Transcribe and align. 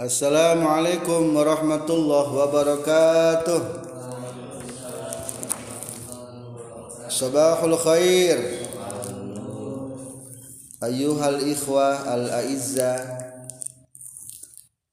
Assalamualaikum 0.00 1.36
warahmatullahi 1.36 2.32
wabarakatuh. 2.32 3.60
Sabahul 7.12 7.76
khair. 7.76 8.64
Ayuhal 10.80 11.44
ikhwah 11.44 12.16
al-a'izza. 12.16 12.96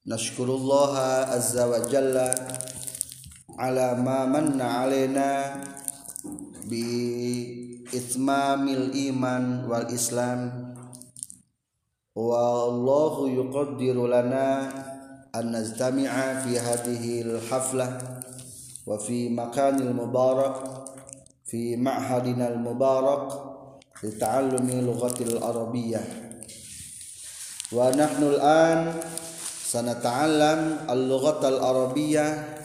Nashkurullaha 0.04 1.32
azza 1.32 1.72
wa 1.72 1.88
jalla 1.88 2.36
Ala 3.56 3.96
ma 3.96 4.28
manna 4.28 4.84
alaina 4.84 5.56
Bi 6.68 7.88
itmamil 7.96 8.92
iman 8.92 9.72
wal 9.72 9.88
islam. 9.88 10.52
Wallahu 12.12 13.32
yuqaddiru 13.32 14.12
lana 14.12 14.97
أن 15.40 15.52
نجتمع 15.52 16.42
في 16.42 16.60
هذه 16.60 17.22
الحفلة 17.22 18.20
وفي 18.86 19.30
مكان 19.30 19.76
المبارك 19.82 20.56
في 21.46 21.76
معهدنا 21.76 22.48
المبارك 22.48 23.42
لتعلم 24.04 24.70
اللغة 24.70 25.24
العربية. 25.24 26.02
ونحن 27.72 28.24
الآن 28.24 28.94
سنتعلم 29.66 30.78
اللغة 30.90 31.48
العربية 31.48 32.58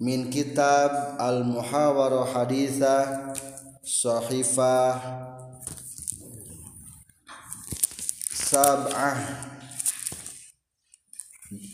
من 0.00 0.30
كتاب 0.30 1.18
المحاورة 1.20 2.24
حديثة 2.24 3.18
صحيفة 3.84 5.00
سبعة. 8.34 9.48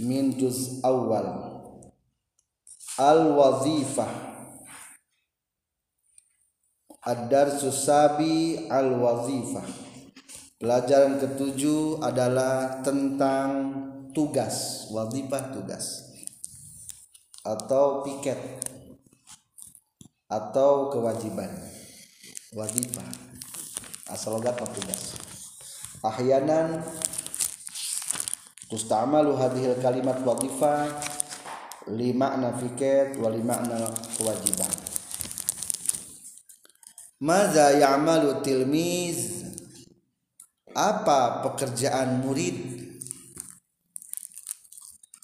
Min 0.02 0.34
juz 0.38 0.80
awal. 0.82 1.52
Al 2.94 3.34
wazifah 3.34 4.12
ad-darsu 7.02 7.74
sabi 7.74 8.64
al 8.70 8.94
wazifah 8.96 9.66
pelajaran 10.62 11.18
ketujuh 11.18 12.00
adalah 12.00 12.80
tentang 12.86 13.50
tugas 14.14 14.86
wazifah 14.94 15.50
tugas. 15.50 16.14
Atau 17.44 18.00
piket. 18.06 18.40
Atau 20.30 20.88
kewajiban. 20.88 21.52
Wazifah. 22.56 23.04
Asal 24.08 24.40
logat 24.40 24.56
tugas. 24.56 25.12
Ahyanan 26.00 26.80
tustamalu 28.74 29.38
hadhil 29.38 29.78
kalimat 29.78 30.18
wadifah 30.26 30.90
li 31.94 32.10
makna 32.10 32.50
fiket 32.58 33.14
wa 33.22 33.30
li 33.30 33.38
makna 33.38 33.86
kewajiban. 34.18 34.74
Maza 37.22 37.70
ya'malu 37.70 38.42
tilmiz? 38.42 39.46
Apa 40.74 41.46
pekerjaan 41.46 42.18
murid? 42.26 42.82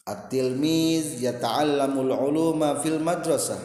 At-tilmiz 0.06 1.19
yata'allamul 1.19 2.15
uluma 2.15 2.78
fil 2.78 3.03
madrasah. 3.03 3.59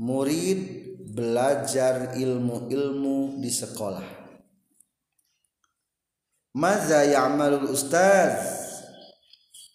Murid 0.00 0.64
belajar 1.12 2.16
ilmu-ilmu 2.16 3.36
di 3.36 3.52
sekolah. 3.52 4.08
Maza 6.56 7.04
ya'malul 7.04 7.68
ustaz 7.68 8.57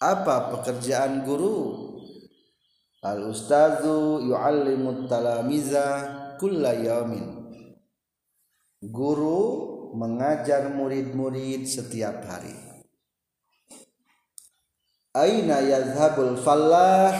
Apa 0.04 0.52
pekerjaan 0.52 1.24
guru? 1.24 1.80
Al 3.00 3.24
ustazu 3.32 4.20
yu'allimut 4.20 5.08
talamiza 5.08 6.12
kulla 6.36 6.76
yaumin 6.76 7.40
Guru 8.84 9.40
mengajar 9.96 10.68
murid-murid 10.76 11.64
setiap 11.64 12.20
hari. 12.28 12.52
Aina 15.16 15.64
yazhabul 15.64 16.36
fallah? 16.36 17.16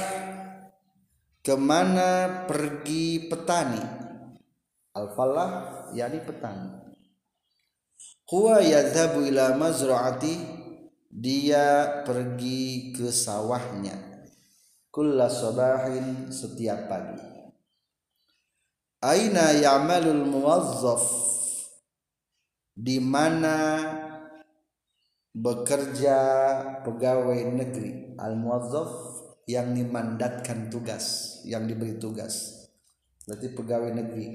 Ke 1.41 1.57
mana 1.57 2.45
pergi 2.45 3.33
petani? 3.33 3.81
Al-fallah 4.93 5.49
yakni 5.97 6.21
petani. 6.21 6.69
Huwa 8.29 8.61
yadhabu 8.61 9.25
ila 9.25 9.57
mazra'ati 9.57 10.64
dia 11.15 12.03
pergi 12.03 12.91
ke 12.91 13.15
sawahnya. 13.15 13.95
Kulla 14.91 15.31
sabahin 15.31 16.27
setiap 16.35 16.91
pagi. 16.91 17.23
Aina 18.99 19.55
ya'malul 19.55 20.27
muwazzaf? 20.27 21.07
Di 22.75 22.99
mana 22.99 23.79
bekerja 25.31 26.19
pegawai 26.83 27.47
negeri? 27.47 28.19
Al 28.19 28.35
muwazzaf 28.35 28.91
yang 29.47 29.71
dimandatkan 29.71 30.67
tugas 30.67 31.39
yang 31.47 31.71
diberi 31.71 31.95
tugas. 31.95 32.67
Berarti 33.23 33.55
pegawai 33.55 33.93
negeri. 33.95 34.27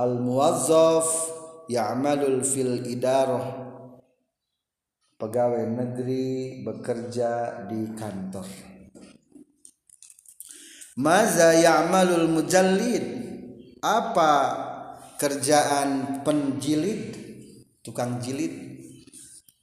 Al 0.00 0.16
muwazzaf 0.16 1.08
ya'malul 1.68 2.40
fil 2.40 2.88
idarah 2.88 3.63
pegawai 5.24 5.64
negeri 5.72 6.60
bekerja 6.60 7.64
di 7.64 7.96
kantor. 7.96 8.44
Maza 11.00 11.56
ya'malul 11.56 12.28
mujallid? 12.28 13.24
Apa 13.80 14.32
kerjaan 15.16 16.20
penjilid? 16.20 17.16
Tukang 17.80 18.20
jilid. 18.20 18.52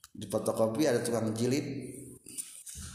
Di 0.09 0.25
fotokopi 0.25 0.89
ada 0.89 1.05
tukang 1.05 1.29
jilid. 1.37 1.93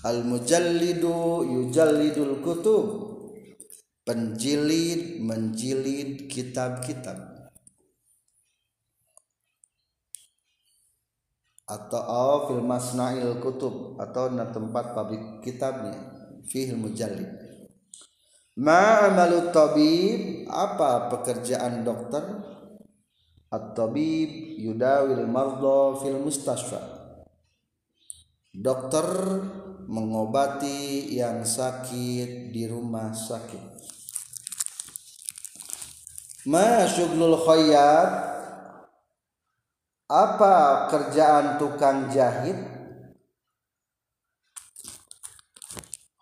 Al 0.02 0.26
mujallidu 0.26 1.46
yujallidul 1.46 2.42
kutub. 2.42 2.86
Penjilid 4.02 5.22
menjilid 5.22 6.26
kitab-kitab 6.26 7.35
atau 11.66 12.02
oh, 12.06 12.36
fil 12.46 12.62
masna'il 12.62 13.42
kutub 13.42 13.98
atau 13.98 14.30
na 14.30 14.46
tempat 14.54 14.94
pabrik 14.94 15.42
kitabnya 15.42 15.98
fihil 16.46 16.78
mujallid 16.78 17.26
ma 18.54 19.10
amalu 19.10 19.50
tabib 19.50 20.48
apa 20.48 21.12
pekerjaan 21.12 21.84
dokter? 21.84 22.54
At-tabib 23.46 24.58
yudawil 24.58 25.22
mardo 25.30 26.02
fil 26.02 26.18
mustasfa 26.18 26.96
dokter 28.56 29.06
mengobati 29.86 31.12
yang 31.12 31.44
sakit 31.44 32.50
di 32.50 32.64
rumah 32.64 33.12
sakit. 33.12 33.64
Ma 36.48 36.88
syuglul 36.88 37.36
khayyat 37.44 38.10
apa 40.06 40.86
kerjaan 40.86 41.58
tukang 41.58 42.06
jahit? 42.14 42.54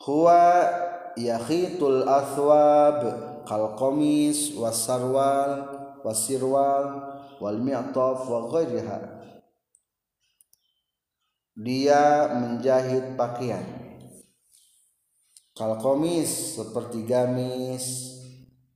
Huwa 0.04 0.68
yakhitul 1.16 2.04
athwab 2.04 3.00
kal 3.48 3.76
qamis 3.76 4.52
wasarwal 4.56 5.68
wasirwal 6.04 6.84
wal 7.40 7.60
mi'taf 7.60 8.24
wa 8.28 8.40
ghairiha. 8.52 8.98
Dia 11.54 12.34
menjahit 12.40 13.16
pakaian. 13.16 13.64
Kal 15.54 15.76
qamis 15.80 16.56
seperti 16.56 17.06
gamis 17.06 17.84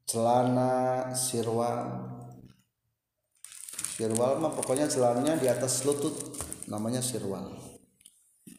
celana 0.09 1.11
sirwal 1.13 2.18
sirwal 3.99 4.39
mah 4.39 4.55
pokoknya 4.55 4.87
celananya 4.87 5.35
di 5.35 5.51
atas 5.51 5.83
lutut. 5.83 6.15
Namanya 6.71 7.03
sirwal 7.03 7.51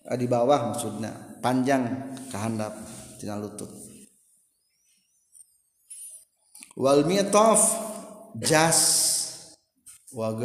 ah, 0.03 0.17
di 0.19 0.27
bawah 0.27 0.75
maksudnya. 0.75 1.39
Panjang 1.39 2.11
ke 2.27 2.35
handap 2.35 2.75
tina 3.15 3.39
lutut. 3.39 3.71
Wal 6.75 7.07
mitaf 7.07 7.63
jas 8.35 8.79
wa 10.11 10.35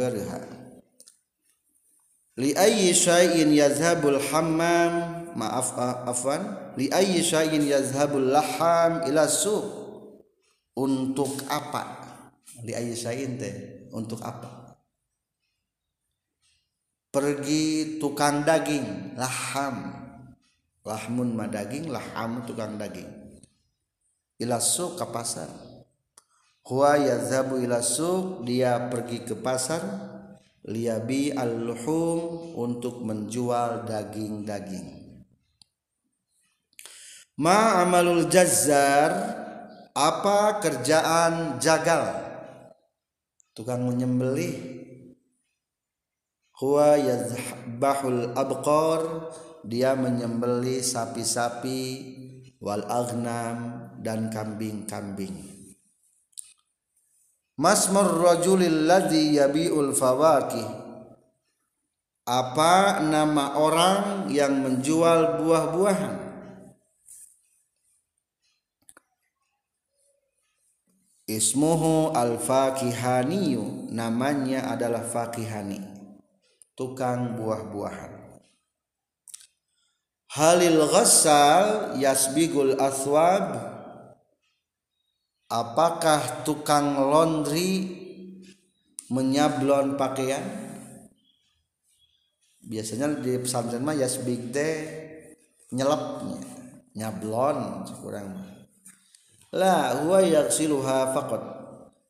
li 2.35 2.51
ayyi 2.55 2.95
syai'in 2.95 3.51
yazhabul 3.51 4.19
hammam 4.31 5.27
maaf 5.35 5.75
afwan. 6.07 6.71
Li 6.79 6.87
ayyi 6.87 7.19
syai'in 7.19 7.67
yazhabul 7.67 8.31
laham 8.31 9.03
ila 9.11 9.27
suq 9.27 9.63
untuk 10.79 11.43
apa? 11.51 11.83
Li 12.63 12.71
ayyi 12.71 12.95
syai'in 12.95 13.35
teh 13.35 13.55
untuk 13.91 14.19
apa 14.23 14.64
pergi 17.15 17.95
tukang 17.95 18.43
daging 18.43 19.15
laham. 19.15 19.95
Lahmun 20.83 21.31
ma 21.31 21.47
daging 21.47 21.87
laham 21.87 22.43
tukang 22.43 22.75
daging. 22.75 23.07
Ila 24.43 24.59
suq 24.59 24.99
ke 24.99 25.07
pasar. 25.07 25.47
Huwa 26.67 26.99
yazhabu 26.99 27.55
ila 27.63 27.79
suq 27.79 28.43
dia 28.43 28.91
pergi 28.91 29.23
ke 29.23 29.31
pasar. 29.39 29.79
Liyabi 30.65 31.31
al-luhum 31.31 32.51
untuk 32.57 33.05
menjual 33.05 33.85
daging-daging. 33.85 35.05
Ma 37.37 37.85
amalul 37.85 38.25
jazzar 38.25 39.13
apa 39.93 40.57
kerjaan 40.59 41.61
jagal? 41.61 42.17
Tukang 43.53 43.85
menyembelih 43.85 44.84
huwa 46.59 46.95
yazbahul 46.99 48.31
abqar. 48.35 49.31
Dia 49.65 49.97
menyembeli 49.97 50.85
sapi-sapi 50.85 51.81
wal 52.61 52.85
aghnam 52.85 53.89
dan 53.97 54.29
kambing-kambing. 54.29 55.41
Masmur 57.57 58.21
rajulil 58.21 58.85
ladzi 58.85 59.41
yabiul 59.41 59.95
fawakih 59.95 60.85
apa 62.25 63.01
nama 63.05 63.57
orang 63.57 64.29
yang 64.29 64.61
menjual 64.61 65.41
buah-buahan? 65.41 66.13
Ismuhu 71.25 72.13
al-fakihaniyu. 72.13 73.89
Namanya 73.89 74.69
adalah 74.69 75.01
fakihani 75.01 75.94
tukang 76.75 77.39
buah-buahan. 77.39 78.11
Halil 80.35 80.83
ghassal 80.91 81.95
yasbigul 81.95 82.75
aswab 82.75 83.55
apakah 85.47 86.43
tukang 86.43 86.99
laundry 86.99 87.87
menyablon 89.07 89.95
pakaian? 89.95 90.43
Biasanya 92.59 93.23
di 93.23 93.39
pesantren 93.39 93.79
mah 93.87 93.95
yasbig 93.95 94.51
teh 94.51 94.75
nyelepnya 95.71 96.41
nyablon 96.95 97.83
kurang 97.99 98.35
la 99.55 100.03
huwa 100.03 100.19
yaghsiluha 100.19 101.15
faqat. 101.15 101.43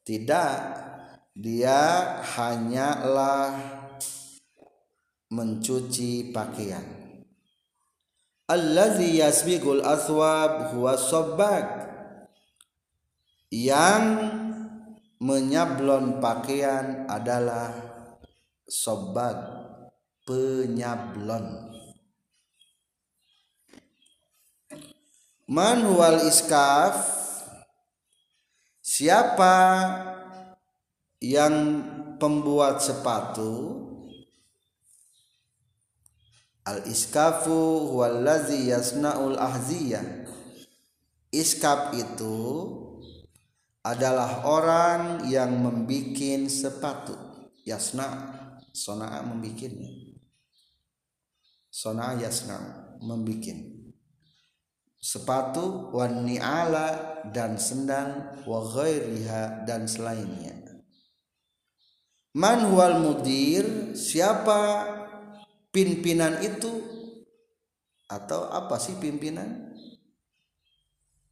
Tidak 0.06 0.53
dia 1.38 1.81
hanyalah 2.23 3.84
mencuci 5.35 6.31
pakaian. 6.31 7.03
Allazi 8.47 9.19
yasbiqul 9.19 9.83
aswab 9.83 10.71
huwa 10.71 10.95
sabbag 10.95 11.65
yang 13.51 14.05
menyablon 15.19 16.23
pakaian 16.23 17.09
adalah 17.11 17.73
sobbag 18.69 19.37
penyablon. 20.23 21.73
Man 25.45 25.85
huwal 25.85 26.25
iskaf 26.25 27.05
siapa 28.81 29.57
yang 31.21 31.85
pembuat 32.17 32.81
sepatu 32.81 33.84
al 36.65 36.83
iskafu 36.89 37.94
huwallazi 37.94 38.73
yasnaul 38.73 39.38
ahziyah 39.38 40.25
iskap 41.29 41.94
itu 41.94 42.38
adalah 43.85 44.50
orang 44.50 45.29
yang 45.29 45.53
membikin 45.62 46.50
sepatu. 46.50 47.13
Yasna 47.65 48.33
sona 48.73 49.21
membikinnya 49.25 50.06
sona 51.75 52.15
yasna 52.15 52.56
membikin. 53.03 53.91
Sepatu 54.95 55.91
wan 55.91 56.23
ni'ala 56.23 57.21
dan 57.29 57.59
sendal 57.59 58.41
wa 58.47 58.63
ghairiha 58.63 59.68
dan 59.68 59.85
selainnya. 59.85 60.56
Man 62.31 62.71
huwal 62.71 63.03
mudir 63.03 63.94
siapa 63.94 64.88
pimpinan 65.75 66.39
itu 66.39 66.72
atau 68.07 68.48
apa 68.48 68.80
sih 68.80 68.95
pimpinan? 68.95 69.75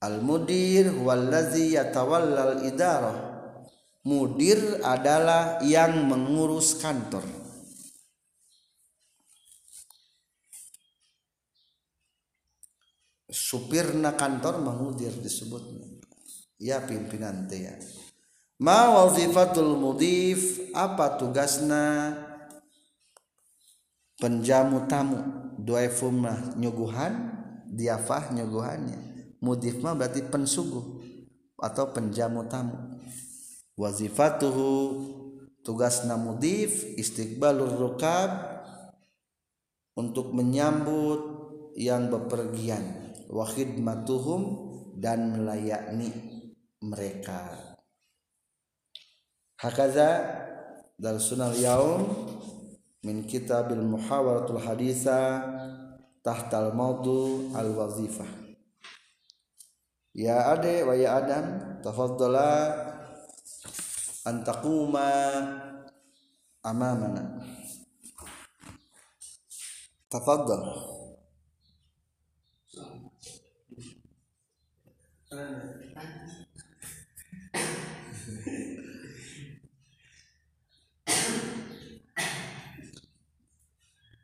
Al 0.04 0.20
mudir 0.20 0.92
wallazi 0.92 1.80
yatawallal 1.80 2.68
idarah. 2.68 3.32
Mudir 4.04 4.84
adalah 4.84 5.64
yang 5.64 6.12
mengurus 6.12 6.76
kantor. 6.76 7.24
Supirna 13.32 14.20
kantor 14.20 14.60
mengudir 14.60 15.16
disebut. 15.24 15.64
Ya 16.60 16.84
pimpinan 16.84 17.48
teh 17.48 17.64
ya. 17.64 17.80
Ma 18.60 18.92
wazifatul 18.92 19.80
mudif 19.80 20.60
apa 20.76 21.16
tugasna 21.16 22.12
penjamu 24.24 24.88
tamu. 24.88 25.20
Doefum 25.60 26.24
mah 26.24 26.56
nyuguhan 26.56 27.36
diafah 27.68 28.32
nyuguhannya. 28.32 29.28
Mudif 29.44 29.84
mah 29.84 29.92
berarti 29.92 30.24
pensuguh 30.24 31.04
atau 31.60 31.92
penjamu 31.92 32.48
tamu. 32.48 33.04
Wazifatuhu 33.76 34.72
tugas 35.68 36.08
namudif 36.08 36.96
istiqbalur 36.96 37.76
rukab 37.76 38.32
untuk 40.00 40.32
menyambut 40.32 41.20
yang 41.76 42.08
bepergian. 42.08 43.12
Wa 43.28 43.44
khidmatuhum 43.44 44.72
dan 44.96 45.36
melayani 45.36 46.12
mereka. 46.80 47.76
Hakaza 49.60 50.12
dal 51.00 51.18
sunal 51.24 51.56
yaum 51.56 52.04
min 53.04 53.28
kitabil 53.28 53.84
muhawaratul 53.84 54.64
haditha 54.64 55.44
tahtal 56.24 56.72
maudu 56.72 57.52
al 57.52 57.76
wazifah 57.76 58.28
ya 60.16 60.56
ade 60.56 60.88
wa 60.88 60.96
ya 60.96 61.20
adam 61.20 61.46
tafaddala 61.84 62.72
an 64.24 64.40
taquma 64.48 65.12
amamana 66.64 67.44
tafaddal 70.08 70.64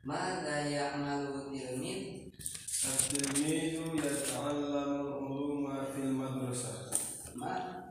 ماذا 0.03 0.59
يعمل 0.69 1.27
التلميذ؟ 1.27 2.25
التلميذ 2.85 3.73
يتعلم 4.05 4.91
العلوم 5.01 5.85
في 5.85 5.99
المدرسة 5.99 6.71
ما 7.35 7.83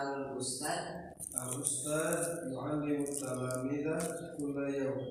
الأستاذ 0.00 1.12
الأستاذ 1.34 2.52
يعلم 2.52 3.04
التلاميذ 3.04 3.86
كل 4.38 4.74
يوم 4.74 5.06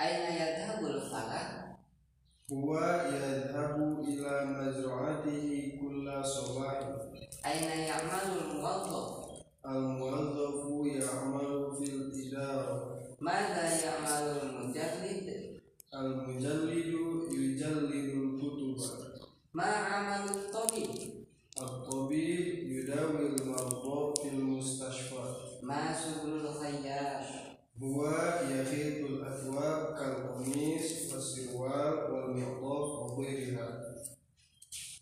أين 0.00 0.32
يذهب 0.40 0.84
الفلك؟ 0.86 1.66
هو 2.52 2.78
يذهب 3.12 4.00
إلى 4.08 4.44
مزرعته 4.44 5.78
كل 5.80 6.24
صباح 6.24 6.80
أين 7.46 7.80
يعمل 7.80 8.38
الموظف؟ 8.44 9.26
الموظف 9.66 10.86
يعمل 10.86 11.76
في 11.78 11.84
Mada 13.21 13.69
ya'malul 13.69 14.49
mujallid 14.65 15.29
Al 15.93 16.25
mujallidu 16.25 17.29
yujallidul 17.29 18.41
kutuba 18.41 19.13
Ma 19.53 19.69
amalu 19.93 20.49
tabib 20.49 21.21
Al 21.53 21.85
tabib 21.85 22.65
yudawil 22.65 23.37
marbo 23.45 24.17
fil 24.17 24.41
mustashfa 24.41 25.37
Ma 25.61 25.93
subrul 25.93 26.49
khayyash 26.49 27.61
Huwa 27.77 28.41
yakhidul 28.49 29.21
atwab 29.21 29.93
kal 29.93 30.25
qamis 30.25 31.13
wasirwal 31.13 32.09
wal 32.09 32.33
miqdaf 32.33 32.89
wa 32.89 33.05
ghairiha 33.21 33.69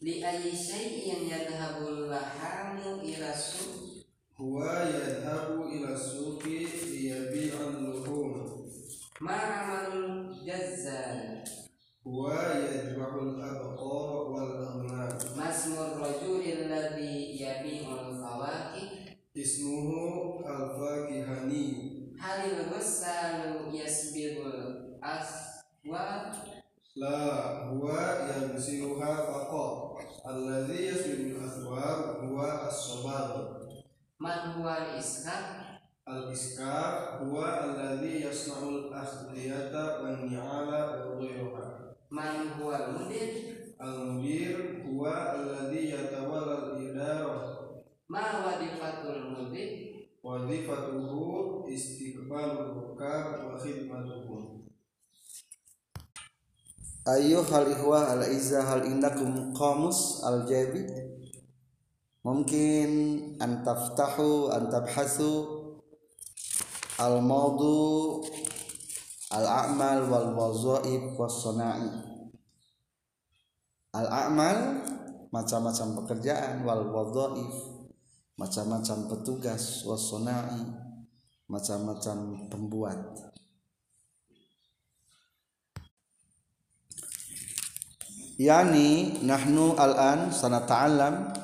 Li 0.04 0.20
ayyi 0.20 0.52
shay'in 0.52 1.24
yadhhabul 1.24 2.12
lahamu 2.12 3.00
ila 3.00 3.32
suq 3.32 3.89
huwa 4.40 4.72
yadhabu 4.88 5.68
ila 5.68 6.00
suqi 6.00 6.64
liyabi'a 6.64 7.60
al-luhum. 7.60 8.64
Ma 9.20 9.36
amalul 9.36 10.32
jazzal? 10.48 11.44
Huwa 12.08 12.56
yadhabu 12.56 13.36
al-abqar 13.36 14.32
wal 14.32 14.56
amlam 14.64 15.12
masmur 15.36 16.00
rajul 16.00 16.40
alladhi 16.40 17.36
yabi'u 17.36 17.92
al-fawaqi? 17.92 18.84
Ismuhu 19.36 20.40
al-faqihani 20.48 22.16
halil 22.16 22.72
ghassalu 22.72 23.76
yasbirul 23.76 24.96
aswa 25.04 26.32
la 26.96 27.20
huwa 27.76 28.24
yamsiruha 28.32 29.12
faqat. 29.28 30.00
Alladhi 30.24 30.96
yasbiru 30.96 31.44
al-aswab 31.44 32.09
man 34.20 34.54
huwa 34.54 34.76
al-iskar 34.76 35.80
al-iskar 36.06 37.20
huwa 37.24 37.62
alladhi 37.64 38.22
yasna'ul 38.28 38.92
asdiyata 38.92 40.04
wa 40.04 40.12
ni'ala 40.28 41.08
wa 41.08 41.16
ghayruha. 41.16 41.96
Man 42.12 42.60
huwa 42.60 42.76
al-mudir 42.76 43.32
al-mudir 43.80 44.84
huwa 44.84 45.32
alladhi 45.32 45.90
yatawala 45.96 46.76
al-idara. 46.76 47.40
Ma 48.12 48.44
wadifatul 48.44 49.32
mudir 49.32 50.04
wadifatuhu 50.20 51.64
istiqbalul 51.72 52.76
hukam 52.76 53.48
wa 53.48 53.56
khidmatuhum 53.56 54.68
Ayuh 57.08 57.48
hal 57.48 57.72
ikhwah 57.72 58.20
al 58.20 58.28
izah 58.28 58.68
hal 58.68 58.84
indakum 58.84 59.56
qamus 59.56 60.20
al 60.28 60.44
jabi 60.44 60.84
Mungkin 62.30 62.90
an 63.42 63.66
taftahu 63.66 64.54
an 64.54 64.70
tabhasu 64.70 65.50
al 67.02 67.26
maudu 67.26 68.22
al 69.34 69.50
a'mal 69.50 70.06
wal 70.06 70.38
wazaib 70.38 71.18
was 71.18 71.42
sana'i. 71.42 71.90
Al 73.98 74.06
a'mal 74.06 74.58
macam-macam 75.34 76.06
pekerjaan 76.06 76.62
wal 76.70 76.94
wazaif 76.94 77.82
macam-macam 78.38 79.10
petugas 79.10 79.82
was 79.90 80.14
sana'i 80.14 80.70
macam-macam 81.50 82.46
pembuat. 82.46 83.02
Yani 88.38 89.18
nahnu 89.26 89.74
al-an 89.82 90.30
sanata'allam 90.30 91.39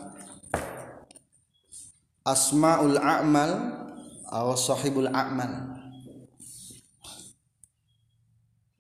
asma'ul 2.26 2.98
a'mal 2.98 3.52
aw 4.34 4.58
sahibul 4.58 5.08
a'mal. 5.14 5.78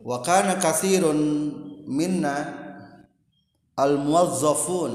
Wa 0.01 0.21
kana 0.25 0.57
katsirun 0.57 1.17
minna 1.85 2.35
al-muwazzafun 3.77 4.93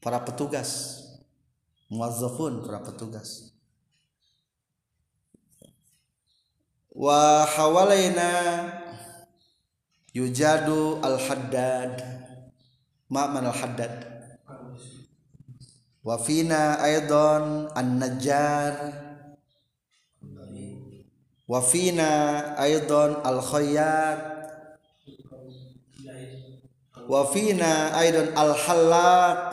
para 0.00 0.24
petugas. 0.24 1.00
Muwazzafun 1.92 2.64
para 2.64 2.80
petugas. 2.80 3.52
Wa 6.94 7.44
hawalaina 7.44 8.30
yujadu 10.14 11.02
al 11.02 11.18
haddad 11.18 11.98
ma 13.10 13.26
man 13.26 13.50
al 13.50 13.56
haddad 13.56 14.13
wa 16.04 16.20
fina 16.20 16.76
aidan 16.84 17.64
an 17.72 17.96
najjar 17.96 18.76
wa 21.48 21.64
fina 21.64 22.52
aidan 22.60 23.24
al 23.24 23.40
khayyat 23.40 24.20
wa 27.08 27.24
fina 27.32 27.96
aidan 27.96 28.36
al 28.36 28.52
halaq 28.52 29.48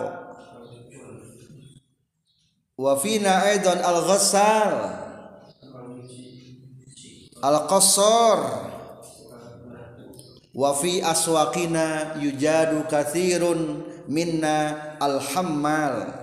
wa 2.76 3.00
fina 3.00 3.48
aidan 3.48 3.80
al 3.80 4.00
ghassal 4.12 4.76
al 7.40 7.60
qassar 7.72 8.40
wa 10.52 10.76
fi 10.76 11.00
aswaqina 11.00 12.20
yujadu 12.20 12.84
kathirun 12.92 13.88
minna 14.12 15.00
alhammal. 15.00 15.96
ma 16.12 16.21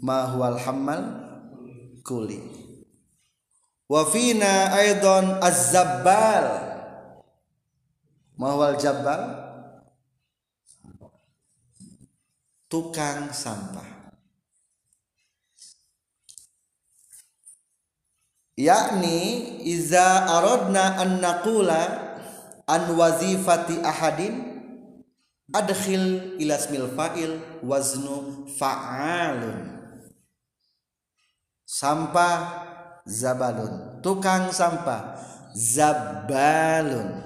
huwa 0.00 0.56
alhammal 0.56 1.02
kuli. 2.02 2.40
Wa 3.88 4.06
fina 4.08 4.72
aidan 4.72 5.42
az-zabbal. 5.42 6.46
Ma 8.40 8.52
huwa 8.56 8.72
al-jabbal 8.72 9.22
tukang 12.70 13.34
sampah. 13.34 14.14
Yakni 18.56 19.60
iza 19.64 20.28
aradna 20.28 21.00
an 21.00 21.20
naqula 21.20 21.80
an 22.68 22.82
wazifati 22.92 23.80
ahadin 23.80 24.36
adkhil 25.50 26.36
ila 26.38 26.54
ismil 26.60 26.92
fa'il 26.92 27.40
waznu 27.64 28.44
fa'alun 28.60 29.79
sampah 31.70 32.66
zabalun. 33.06 34.02
Tukang 34.02 34.50
sampah 34.50 35.14
zabalun. 35.54 37.22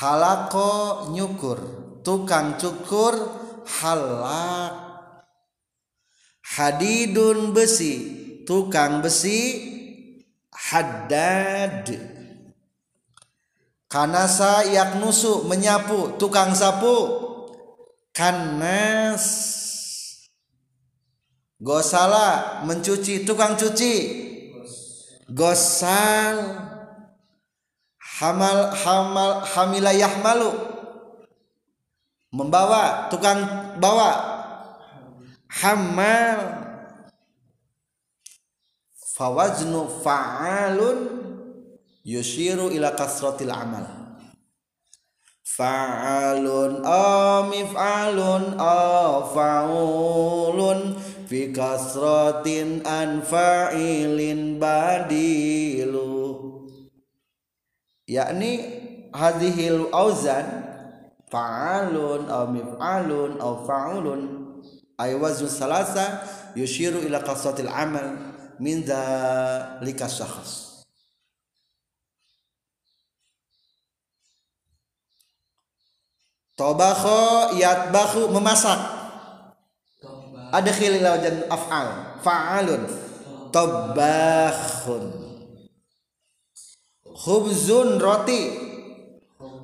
Halako 0.00 1.12
nyukur. 1.12 1.60
Tukang 2.00 2.56
cukur 2.56 3.12
halak. 3.68 4.72
Hadidun 6.56 7.52
besi. 7.52 7.94
Tukang 8.48 9.04
besi 9.04 9.38
haddad. 10.48 11.86
Kanasa 13.92 14.64
yaknusu 14.64 15.44
menyapu. 15.44 16.16
Tukang 16.16 16.56
sapu 16.56 16.96
kanas 18.16 19.61
gosala 21.62 22.60
mencuci 22.66 23.22
tukang 23.22 23.54
cuci. 23.54 23.94
Gosal 25.30 26.36
hamal 28.18 28.74
hamal 28.74 29.46
hamila 29.46 29.94
yahmalu. 29.94 30.50
Membawa 32.34 33.06
tukang 33.08 33.78
bawa. 33.78 34.10
Hamal. 35.62 36.58
Fawaznu 39.12 39.86
fa'alun 40.02 40.98
yushiru 42.02 42.72
ila 42.74 42.96
kasratil 42.98 43.52
amal. 43.52 44.02
Fa'alun 45.44 46.80
aw 46.80 47.44
mif'alun 47.44 48.56
aw 48.56 49.28
fa'ulun 49.36 50.96
fi 51.32 51.48
kasratin 51.48 52.84
an 52.84 53.24
fa'ilin 53.24 54.60
badilu. 54.60 56.12
Yakni 58.04 58.52
hadhil 59.16 59.88
auzan 59.96 60.44
fa'alun 61.32 62.28
aw 62.28 62.44
mif'alun 62.52 63.40
aw 63.40 63.64
fa'ulun. 63.64 64.20
Ay 65.00 65.16
waznu 65.16 65.48
salasa 65.48 66.20
yushiru 66.52 67.00
ila 67.00 67.24
kasratil 67.24 67.72
amal 67.72 68.12
min 68.60 68.84
dzalika 68.84 70.04
syakhs. 70.12 70.84
Tobakho 76.60 77.56
yatbakhu 77.56 78.28
memasak. 78.28 79.01
Adkhil 80.52 81.00
ila 81.00 81.16
wajan 81.16 81.48
af'al. 81.48 82.20
Fa'alun. 82.20 82.82
Tobakhun. 83.48 85.04
Khubzun 87.08 87.96
roti. 87.96 88.42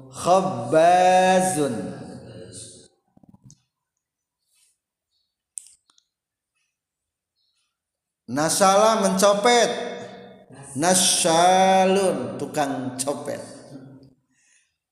Khabbazun. 0.08 1.76
Nasala 8.32 9.04
mencopet. 9.04 9.70
Nasyalun 10.76 12.40
tukang 12.40 12.96
copet. 12.96 13.40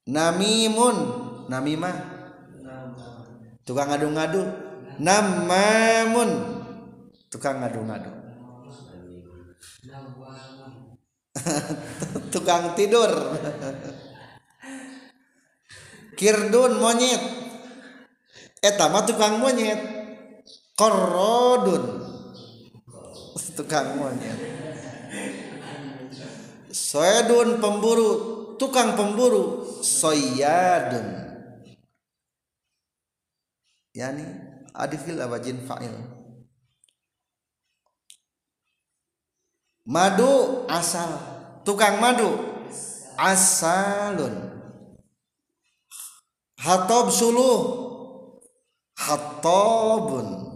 Namimun 0.06 0.96
namimah 1.50 1.94
tukang 3.66 3.90
ngadu-ngadu 3.90 4.65
namamun 5.00 6.30
tukang 7.30 7.60
ngadu-ngadu. 7.60 8.26
Tukang 12.32 12.72
tidur. 12.72 13.12
Kirdun 16.16 16.80
monyet. 16.80 17.22
Eta 18.64 18.88
mah 18.88 19.04
tukang 19.04 19.38
monyet. 19.38 19.78
Korodun. 20.74 21.84
Tukang 23.56 24.00
monyet. 24.00 24.38
Soedun 26.72 27.60
pemburu. 27.60 28.10
Tukang 28.56 28.96
pemburu. 28.96 29.64
Soyadun. 29.84 31.28
Yani 33.96 34.45
adifil 34.76 35.18
abajin 35.24 35.64
fa'il? 35.64 35.96
Madu 39.88 40.66
asal. 40.68 41.16
Tukang 41.64 41.98
madu? 41.98 42.36
Asalun. 43.16 44.34
Hatob 46.60 47.08
suluh? 47.08 47.58
Hatobun. 48.98 50.52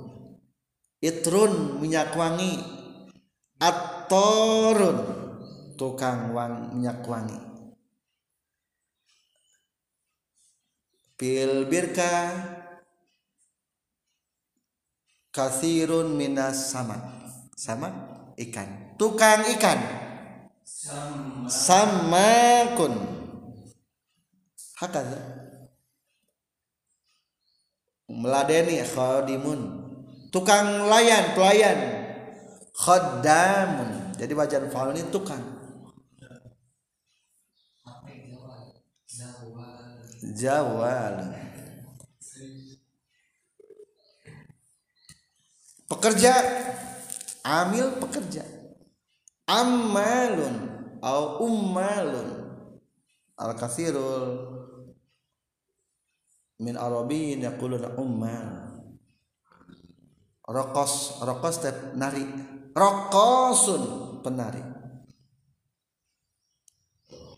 Itrun 1.00 1.80
minyak 1.80 2.12
wangi? 2.12 2.60
Atorun 3.56 5.20
tukang 5.80 6.36
wang 6.36 6.76
minyak 6.76 7.00
wangi. 7.08 7.40
Pil 11.16 11.64
birka 11.68 12.32
kasirun 15.30 16.14
minas 16.14 16.70
sama 16.70 16.98
sama 17.54 17.88
ikan. 18.38 18.94
Tukang 18.98 19.46
ikan. 19.56 19.78
Sama 21.50 22.74
kun 22.78 22.94
hakada 24.78 25.20
meladeni 28.08 28.82
khadimun. 28.82 29.60
Tukang 30.30 30.86
layan 30.86 31.34
pelayan. 31.34 31.78
Khaddamun 32.80 34.16
jadi 34.16 34.32
wajan 34.36 34.68
faul 34.72 34.92
ini 34.92 35.04
tukang. 35.12 35.40
Jawal 40.20 41.39
pekerja. 45.90 46.34
Amil 47.42 47.98
pekerja. 47.98 48.46
Amalun 49.50 50.54
au 51.02 51.42
ummalun. 51.42 52.28
Al 53.34 53.58
kasirul 53.58 54.60
min 56.62 56.78
arabiyin 56.78 57.42
yaquluna 57.42 57.98
ummal. 57.98 58.70
Rokos 60.46 61.22
rokos 61.24 61.62
teh 61.62 61.74
nari 61.96 62.22
rokosun 62.76 63.82
penari. 64.22 64.62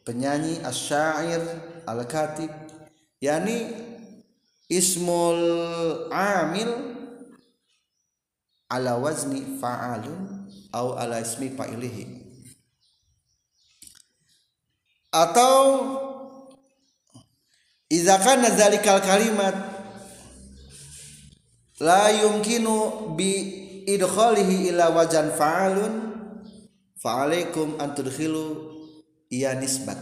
Penyanyi 0.02 0.58
asyair 0.66 1.40
al 1.86 2.02
katib 2.10 2.50
yani 3.22 3.70
ismul 4.66 5.38
amil 6.10 7.01
ala 8.72 8.96
wazni 8.96 9.60
fa'alun 9.60 10.48
au 10.72 10.96
ala 10.96 11.20
ismi 11.20 11.52
fa'ilihi. 11.52 12.24
Atau 15.12 15.60
idza 17.92 18.16
kana 18.16 18.48
zalikal 18.48 19.04
kalimat 19.04 19.52
la 21.84 22.08
yumkinu 22.08 23.12
bi 23.12 23.30
idkhalihi 23.84 24.72
ila 24.72 24.88
wajan 24.96 25.28
fa'alun 25.36 25.94
fa'alaikum 26.96 27.76
an 27.76 27.92
tudkhilu 27.92 28.72
iya 29.28 29.52
nisbat. 29.52 30.00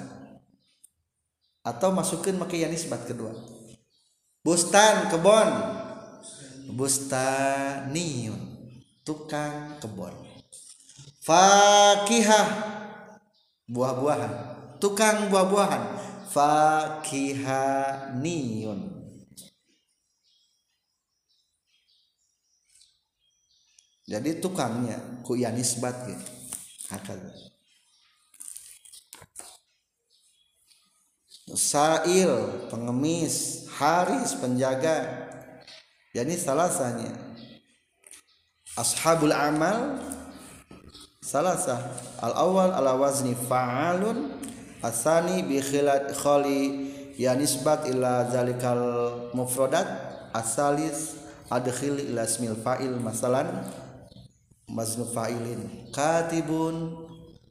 Atau 1.67 1.91
masukin 1.91 2.39
make 2.39 2.55
ya 2.55 2.71
nisbat 2.71 3.03
kedua. 3.11 3.35
Bustan 4.47 5.11
kebon 5.11 5.51
bustaniyun 6.71 8.50
tukang 9.07 9.81
kebon. 9.81 10.15
Fakihah 11.21 12.49
buah-buahan. 13.69 14.33
Tukang 14.81 15.29
buah-buahan. 15.29 16.01
Fakihaniyun 16.31 17.51
jadi 24.07 24.39
tukangnya 24.39 24.95
ku 25.27 25.35
ya 25.35 25.51
nisbat 25.51 26.07
gitu 26.07 26.31
Sail 31.51 32.31
pengemis 32.71 33.67
Haris 33.75 34.39
penjaga. 34.39 35.27
Jadi 36.15 36.39
salasanya 36.39 37.30
ashabul 38.79 39.35
amal 39.35 39.99
salasah. 41.23 41.81
Al 42.23 42.35
awal 42.37 42.71
ala 42.71 42.95
wazni 42.95 43.35
fa'alun 43.35 44.39
asani 44.83 45.43
bi 45.43 45.59
khilat 45.59 46.15
khali 46.15 46.91
ya 47.19 47.35
nisbat 47.37 47.89
ila 47.91 48.29
zalikal 48.31 49.31
mufradat 49.37 49.87
asalis 50.33 51.21
adkhil 51.51 51.99
ila 52.13 52.25
ismil 52.25 52.57
fa'il 52.57 52.97
masalan 52.97 53.51
maznu 54.71 55.05
fa'ilin 55.05 55.91
katibun 55.91 56.95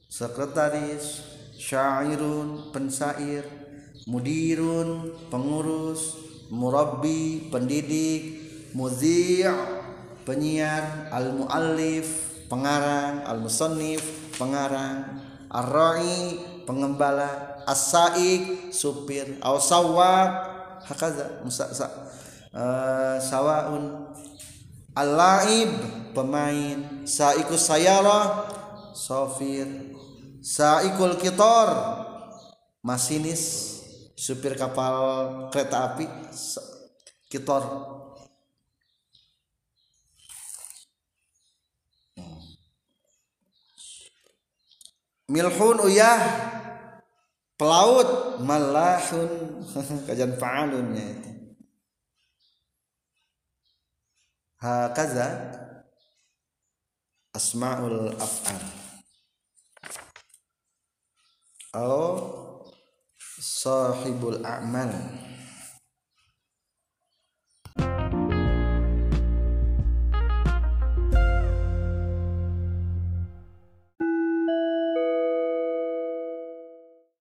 sekretaris 0.09 1.21
syairun 1.59 2.71
pensair 2.71 3.43
mudirun 4.07 5.13
pengurus 5.29 6.17
murabbi 6.49 7.51
pendidik 7.53 8.41
mudhi' 8.73 9.78
penyiar 10.29 11.09
al 11.09 11.33
muallif 11.33 12.45
pengarang 12.45 13.25
al 13.25 13.41
musannif 13.41 14.05
pengarang 14.37 15.17
ar-ra'i 15.49 16.37
pengembala 16.69 17.57
as-saik 17.65 18.69
supir 18.69 19.41
au 19.41 19.57
sawak 19.57 20.29
hakaza 20.85 21.41
musa 21.41 21.65
sa, 21.73 21.89
uh, 22.53 23.17
sawaun. 23.17 24.05
Al-laib 24.93 25.69
pemain 26.17 27.05
saikus 27.05 27.69
sayara 27.69 28.45
sofir 28.91 29.95
saikul 30.41 31.15
kitor 31.15 31.69
masinis 32.83 33.77
supir 34.17 34.57
kapal 34.59 35.47
kereta 35.53 35.93
api 35.93 36.09
kitor 37.31 37.63
milhun 45.29 45.77
uyah. 45.85 46.19
Pelaut. 47.55 48.41
Malahun. 48.41 49.61
Kajian 50.09 50.35
fa'alunnya 50.35 51.05
itu. 51.05 51.31
Hakaza. 54.59 55.27
Asmaul 57.31 58.17
af'al. 58.17 58.59
Au 61.77 62.59
sahibul 63.39 64.43
a'mal 64.43 64.91